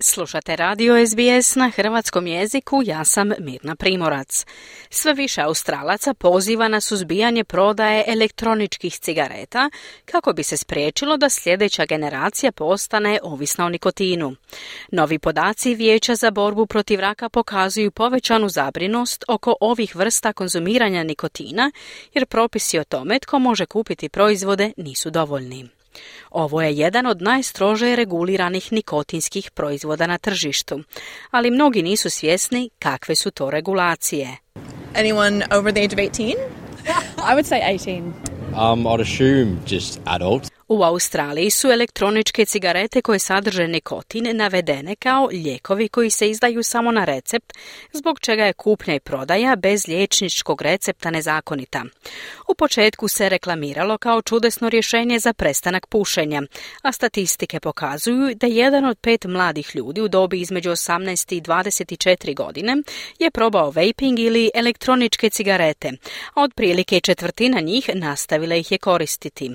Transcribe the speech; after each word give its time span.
Slušate 0.00 0.56
radio 0.56 1.06
SBS 1.06 1.54
na 1.54 1.70
hrvatskom 1.70 2.26
jeziku, 2.26 2.82
ja 2.84 3.04
sam 3.04 3.30
Mirna 3.38 3.76
Primorac. 3.76 4.46
Sve 4.90 5.14
više 5.14 5.40
Australaca 5.40 6.14
poziva 6.14 6.68
na 6.68 6.80
suzbijanje 6.80 7.44
prodaje 7.44 8.04
elektroničkih 8.06 8.98
cigareta 8.98 9.70
kako 10.04 10.32
bi 10.32 10.42
se 10.42 10.56
spriječilo 10.56 11.16
da 11.16 11.28
sljedeća 11.28 11.86
generacija 11.86 12.52
postane 12.52 13.18
ovisna 13.22 13.66
o 13.66 13.68
nikotinu. 13.68 14.34
Novi 14.92 15.18
podaci 15.18 15.74
Vijeća 15.74 16.14
za 16.14 16.30
borbu 16.30 16.66
protiv 16.66 17.00
raka 17.00 17.28
pokazuju 17.28 17.90
povećanu 17.90 18.48
zabrinost 18.48 19.24
oko 19.28 19.54
ovih 19.60 19.96
vrsta 19.96 20.32
konzumiranja 20.32 21.02
nikotina 21.02 21.70
jer 22.14 22.26
propisi 22.26 22.78
o 22.78 22.84
tome 22.84 23.18
tko 23.18 23.38
može 23.38 23.66
kupiti 23.66 24.08
proizvode 24.08 24.72
nisu 24.76 25.10
dovoljni. 25.10 25.77
Ovo 26.30 26.62
je 26.62 26.76
jedan 26.76 27.06
od 27.06 27.22
najstrože 27.22 27.96
reguliranih 27.96 28.72
nikotinskih 28.72 29.50
proizvoda 29.50 30.06
na 30.06 30.18
tržištu, 30.18 30.80
ali 31.30 31.50
mnogi 31.50 31.82
nisu 31.82 32.10
svjesni 32.10 32.70
kakve 32.78 33.14
su 33.14 33.30
to 33.30 33.50
regulacije. 33.50 34.36
Anyone 34.94 35.46
over 35.50 35.72
the 35.72 35.80
age 35.80 35.92
of 35.92 35.98
18? 35.98 36.34
I 37.18 37.34
would 37.34 37.46
say 37.46 37.60
18. 37.60 38.02
Um, 38.54 38.86
I'd 38.86 39.00
assume 39.00 39.60
just 39.66 40.00
adults. 40.06 40.57
U 40.68 40.82
Australiji 40.82 41.50
su 41.50 41.70
elektroničke 41.70 42.44
cigarete 42.44 43.02
koje 43.02 43.18
sadrže 43.18 43.68
nikotin 43.68 44.36
navedene 44.36 44.96
kao 44.96 45.28
lijekovi 45.32 45.88
koji 45.88 46.10
se 46.10 46.30
izdaju 46.30 46.62
samo 46.62 46.92
na 46.92 47.04
recept, 47.04 47.52
zbog 47.92 48.20
čega 48.20 48.44
je 48.44 48.52
kupnja 48.52 48.94
i 48.94 49.00
prodaja 49.00 49.56
bez 49.56 49.86
liječničkog 49.88 50.62
recepta 50.62 51.10
nezakonita. 51.10 51.84
U 52.48 52.54
početku 52.54 53.08
se 53.08 53.28
reklamiralo 53.28 53.98
kao 53.98 54.22
čudesno 54.22 54.68
rješenje 54.68 55.18
za 55.18 55.32
prestanak 55.32 55.86
pušenja, 55.86 56.42
a 56.82 56.92
statistike 56.92 57.60
pokazuju 57.60 58.34
da 58.34 58.46
jedan 58.46 58.84
od 58.84 58.98
pet 58.98 59.24
mladih 59.24 59.70
ljudi 59.74 60.00
u 60.00 60.08
dobi 60.08 60.40
između 60.40 60.70
18 60.70 61.34
i 61.36 61.40
24 61.40 62.34
godine 62.34 62.76
je 63.18 63.30
probao 63.30 63.70
vaping 63.70 64.18
ili 64.18 64.50
elektroničke 64.54 65.30
cigarete, 65.30 65.92
a 66.34 66.42
otprilike 66.42 67.00
četvrtina 67.00 67.60
njih 67.60 67.90
nastavila 67.94 68.54
ih 68.54 68.72
je 68.72 68.78
koristiti. 68.78 69.50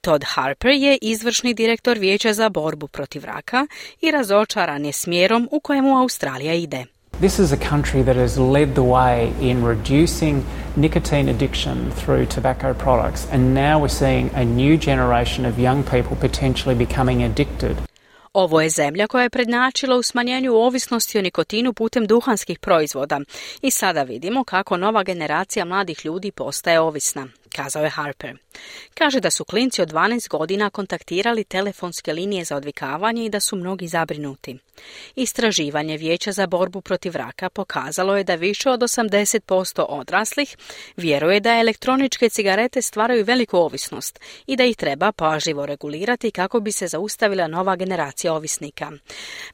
Todd 0.00 0.24
Harper 0.56 0.82
je 0.82 0.98
izvršni 1.02 1.54
direktor 1.54 1.98
Vijeća 1.98 2.32
za 2.32 2.48
borbu 2.48 2.88
protiv 2.88 3.24
raka 3.24 3.66
i 4.00 4.10
razočaran 4.10 4.84
je 4.84 4.92
smjerom 4.92 5.48
u 5.52 5.60
kojemu 5.60 5.98
Australija 5.98 6.54
ide. 6.54 6.84
This 7.20 7.38
is 7.38 7.52
a 7.52 7.56
country 7.56 8.04
that 8.04 8.16
has 8.16 8.38
led 8.38 8.72
the 8.72 8.82
way 8.82 9.28
in 9.40 9.64
reducing 9.64 10.42
nicotine 10.76 11.30
addiction 11.30 11.76
through 12.04 12.28
tobacco 12.34 12.74
products, 12.74 13.22
and 13.32 13.42
now 13.54 13.80
we're 13.80 13.98
seeing 13.98 14.30
a 14.34 14.44
new 14.44 14.78
generation 14.78 15.46
of 15.46 15.54
young 15.58 15.82
people 15.82 16.28
potentially 16.28 16.86
becoming 16.86 17.22
addicted. 17.22 17.76
Ovo 18.32 18.60
je 18.60 18.70
zemlja 18.70 19.06
koja 19.06 19.22
je 19.22 19.30
prednačila 19.30 19.96
u 19.96 20.02
smanjenju 20.02 20.54
ovisnosti 20.54 21.18
o 21.18 21.22
nikotinu 21.22 21.72
putem 21.72 22.06
duhanskih 22.06 22.58
proizvoda 22.58 23.20
i 23.62 23.70
sada 23.70 24.02
vidimo 24.02 24.44
kako 24.44 24.76
nova 24.76 25.02
generacija 25.02 25.64
mladih 25.64 26.04
ljudi 26.04 26.30
postaje 26.30 26.80
ovisna 26.80 27.26
kazao 27.56 27.84
je 27.84 27.90
Harper. 27.90 28.36
Kaže 28.94 29.20
da 29.20 29.30
su 29.30 29.44
klinci 29.44 29.82
od 29.82 29.92
12 29.92 30.28
godina 30.28 30.70
kontaktirali 30.70 31.44
telefonske 31.44 32.12
linije 32.12 32.44
za 32.44 32.56
odvikavanje 32.56 33.24
i 33.24 33.30
da 33.30 33.40
su 33.40 33.56
mnogi 33.56 33.88
zabrinuti. 33.88 34.58
Istraživanje 35.14 35.96
Vijeća 35.96 36.32
za 36.32 36.46
borbu 36.46 36.80
protiv 36.80 37.16
raka 37.16 37.50
pokazalo 37.50 38.16
je 38.16 38.24
da 38.24 38.34
više 38.34 38.70
od 38.70 38.80
80% 38.80 39.84
odraslih 39.88 40.56
vjeruje 40.96 41.40
da 41.40 41.60
elektroničke 41.60 42.28
cigarete 42.28 42.82
stvaraju 42.82 43.24
veliku 43.24 43.56
ovisnost 43.56 44.20
i 44.46 44.56
da 44.56 44.64
ih 44.64 44.76
treba 44.76 45.12
pažljivo 45.12 45.66
regulirati 45.66 46.30
kako 46.30 46.60
bi 46.60 46.72
se 46.72 46.86
zaustavila 46.86 47.46
nova 47.46 47.76
generacija 47.76 48.34
ovisnika. 48.34 48.92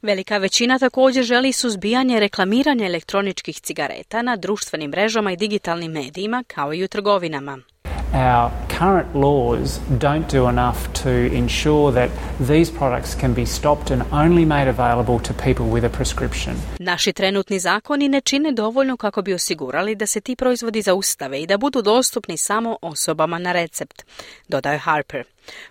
Velika 0.01 0.37
većina 0.37 0.79
također 0.79 1.23
želi 1.23 1.53
suzbijanje 1.53 2.19
reklamiranja 2.19 2.85
elektroničkih 2.85 3.59
cigareta 3.59 4.21
na 4.21 4.35
društvenim 4.35 4.89
mrežama 4.89 5.31
i 5.31 5.37
digitalnim 5.37 5.91
medijima 5.91 6.43
kao 6.47 6.73
i 6.73 6.83
u 6.83 6.87
trgovinama. 6.87 7.72
Our 8.13 8.51
current 8.79 9.15
laws 9.15 9.79
don't 9.89 10.31
do 10.31 10.47
enough 10.49 10.93
to 11.03 11.09
ensure 11.09 11.91
that 11.91 12.09
these 12.47 12.71
products 12.71 13.15
can 13.15 13.33
be 13.33 13.45
stopped 13.45 13.91
and 13.91 14.03
only 14.11 14.45
made 14.45 14.67
available 14.67 15.19
to 15.19 15.33
people 15.33 15.65
with 15.65 15.85
a 15.85 15.89
prescription. 15.89 16.55
Naši 16.79 17.13
trenutni 17.13 17.59
zakoni 17.59 18.09
ne 18.09 18.21
čine 18.21 18.51
dovoljno 18.51 18.97
kako 18.97 19.21
bi 19.21 19.33
osigurali 19.33 19.95
da 19.95 20.05
se 20.05 20.21
ti 20.21 20.35
proizvodi 20.35 20.81
zaustave 20.81 21.41
i 21.41 21.47
da 21.47 21.57
budu 21.57 21.81
dostupni 21.81 22.37
samo 22.37 22.77
osobama 22.81 23.39
na 23.39 23.51
recept, 23.51 24.03
dodaje 24.47 24.77
Harper. 24.77 25.23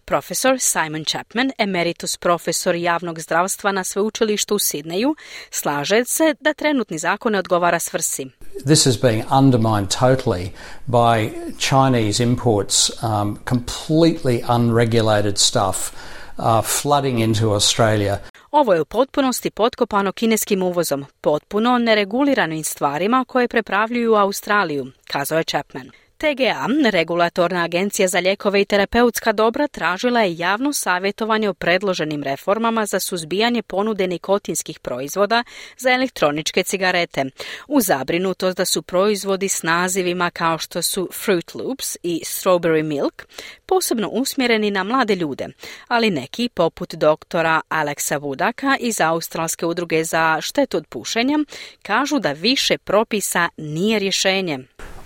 Profesor 0.04 0.60
Simon 0.60 1.04
Chapman, 1.04 1.50
emeritus 1.58 2.16
profesor 2.16 2.74
javnog 2.74 3.20
zdravstva 3.20 3.72
na 3.72 3.84
sveučilištu 3.84 4.54
u 4.54 4.58
Sidneju, 4.58 5.16
slaže 5.50 6.04
se 6.04 6.34
da 6.40 6.54
trenutni 6.54 6.98
zakon 6.98 7.32
ne 7.32 7.38
odgovara 7.38 7.78
svrsi. 7.78 8.26
This 8.66 8.86
is 8.86 9.00
being 9.00 9.24
undermined 9.30 9.88
totally 9.90 10.50
by 10.86 11.30
Chinese 11.58 12.22
imports, 12.22 12.90
um, 13.02 13.38
completely 13.44 14.42
unregulated 14.48 15.38
stuff 15.38 15.92
uh, 16.38 16.62
flooding 16.62 17.20
into 17.20 17.52
Australia. 17.52 18.18
Ovo 18.50 18.74
je 18.74 18.80
u 18.80 18.84
potpunosti 18.84 19.50
potkopano 19.50 20.12
kineskim 20.12 20.62
uvozom, 20.62 21.04
potpuno 21.20 21.78
nereguliranim 21.78 22.64
stvarima 22.64 23.24
koje 23.28 23.48
prepravljuju 23.48 24.14
Australiju, 24.14 24.86
kazao 25.06 25.38
je 25.38 25.44
Chapman. 25.44 26.01
TGA, 26.22 26.90
regulatorna 26.90 27.64
agencija 27.64 28.08
za 28.08 28.18
lijekove 28.18 28.60
i 28.60 28.64
terapeutska 28.64 29.32
dobra, 29.32 29.68
tražila 29.68 30.20
je 30.20 30.36
javno 30.36 30.72
savjetovanje 30.72 31.48
o 31.48 31.54
predloženim 31.54 32.22
reformama 32.22 32.86
za 32.86 33.00
suzbijanje 33.00 33.62
ponude 33.62 34.06
nikotinskih 34.06 34.78
proizvoda 34.78 35.44
za 35.76 35.90
elektroničke 35.90 36.62
cigarete. 36.62 37.24
U 37.68 37.80
zabrinutost 37.80 38.56
da 38.56 38.64
su 38.64 38.82
proizvodi 38.82 39.48
s 39.48 39.62
nazivima 39.62 40.30
kao 40.30 40.58
što 40.58 40.82
su 40.82 41.08
Fruit 41.24 41.54
Loops 41.54 41.96
i 42.02 42.22
Strawberry 42.24 42.82
Milk 42.82 43.26
posebno 43.66 44.08
usmjereni 44.08 44.70
na 44.70 44.84
mlade 44.84 45.14
ljude, 45.14 45.48
ali 45.88 46.10
neki, 46.10 46.48
poput 46.48 46.94
doktora 46.94 47.60
Alexa 47.68 48.20
Woodaka 48.20 48.76
iz 48.80 49.00
Australske 49.00 49.66
udruge 49.66 50.04
za 50.04 50.38
štetu 50.40 50.76
od 50.76 50.86
pušenja, 50.86 51.38
kažu 51.82 52.18
da 52.18 52.32
više 52.32 52.78
propisa 52.78 53.48
nije 53.56 53.98
rješenje. 53.98 54.58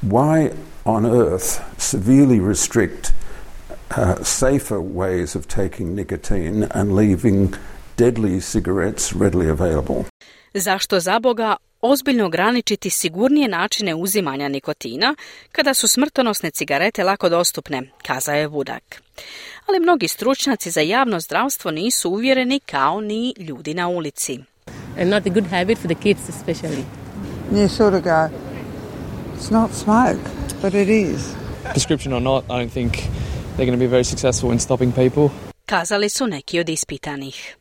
Why 0.03 0.51
on 0.85 1.07
earth 1.07 1.61
severely 1.79 2.41
restrict 2.41 3.13
uh, 3.97 4.23
safer 4.23 4.81
ways 4.81 5.37
of 5.37 5.47
taking 5.47 5.95
nicotine 5.95 6.69
and 6.75 6.95
leaving 6.97 7.55
deadly 7.97 8.41
cigarettes 8.41 9.13
readily 9.13 9.49
available? 9.49 10.05
Zašto 10.55 11.01
za 11.01 11.19
Boga 11.19 11.57
ozbiljno 11.81 12.27
ograničiti 12.27 12.91
sigurnije 12.91 13.49
načine 13.49 13.95
uzimanja 13.95 14.49
nikotina 14.49 15.15
kada 15.53 15.75
su 15.75 15.89
smrtonosne 15.89 16.51
cigarete 16.51 17.05
lako 17.05 17.29
dostupne, 17.29 17.83
kazao 18.03 18.35
je 18.35 18.47
Vudak. 18.47 19.03
Ali 19.67 19.81
mnogi 19.81 20.09
stručnjaci 20.09 20.71
za 20.71 20.81
javno 20.81 21.21
zdravstvo 21.21 21.71
nisu 21.71 22.11
uvjereni 22.11 22.61
kao 22.61 23.01
ni 23.01 23.35
ljudi 23.39 23.75
na 23.75 23.89
ulici. 23.89 24.39
And 25.01 25.11
not 25.11 25.27
a 25.27 25.31
good 25.31 25.47
habit 25.51 25.79
for 25.79 25.95
the 25.95 26.03
kids 26.03 26.21
especially. 26.29 26.85
Sort 27.69 27.95
of 27.95 28.03
go, 28.03 28.46
it's 29.37 29.51
not 29.51 29.71
smoke, 29.71 30.21
but 30.63 30.75
it 30.75 30.89
is. 30.89 31.35
Prescription 31.65 32.13
or 32.13 32.21
not, 32.21 32.45
I 32.51 32.59
don't 32.59 32.73
think 32.73 32.93
they're 33.57 33.67
going 33.67 33.79
to 33.79 33.85
be 33.85 33.91
very 33.91 34.05
successful 34.05 34.51
in 34.53 34.59
stopping 34.59 34.93
people. 34.93 35.31
Kazali 35.67 36.09
su 36.09 36.27
neki 36.27 36.61
od 36.61 36.69
ispitanih. 36.69 37.57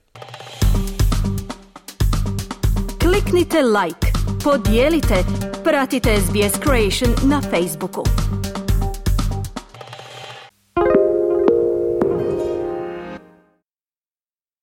Kliknite 2.99 3.61
like, 3.61 4.07
podijelite, 4.43 5.23
pratite 5.63 6.17
SBS 6.17 6.59
Creation 6.63 7.29
na 7.29 7.41
Facebooku. 7.41 8.03